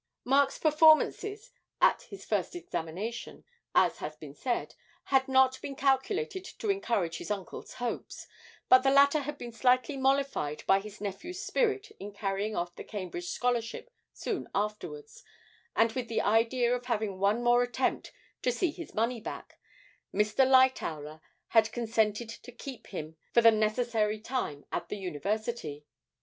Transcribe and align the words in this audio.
Mark's 0.23 0.57
performances 0.57 1.51
at 1.79 2.01
his 2.09 2.25
first 2.25 2.55
examination, 2.55 3.43
as 3.75 3.99
has 3.99 4.15
been 4.17 4.33
said, 4.33 4.73
had 5.03 5.27
not 5.27 5.61
been 5.61 5.75
calculated 5.75 6.43
to 6.43 6.71
encourage 6.71 7.17
his 7.19 7.29
uncle's 7.29 7.73
hopes, 7.75 8.25
but 8.67 8.79
the 8.79 8.89
latter 8.89 9.19
had 9.19 9.37
been 9.37 9.51
slightly 9.51 9.95
mollified 9.95 10.63
by 10.65 10.79
his 10.79 11.01
nephew's 11.01 11.39
spirit 11.45 11.91
in 11.99 12.11
carrying 12.11 12.55
off 12.55 12.73
the 12.75 12.83
Cambridge 12.83 13.27
scholarship 13.27 13.91
soon 14.11 14.47
afterwards, 14.55 15.23
and 15.75 15.91
with 15.91 16.07
the 16.07 16.21
idea 16.21 16.73
of 16.75 16.87
having 16.87 17.19
one 17.19 17.43
more 17.43 17.61
attempt 17.61 18.11
to 18.41 18.51
'see 18.51 18.71
his 18.71 18.95
money 18.95 19.19
back,' 19.21 19.59
Mr. 20.11 20.47
Lightowler 20.49 21.21
had 21.49 21.71
consented 21.71 22.29
to 22.29 22.51
keep 22.51 22.87
him 22.87 23.17
for 23.35 23.41
the 23.41 23.51
necessary 23.51 24.19
time 24.19 24.65
at 24.71 24.89
the 24.89 24.97
University. 24.97 25.85